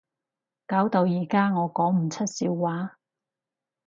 [0.65, 2.97] 搞到而家我講唔出笑話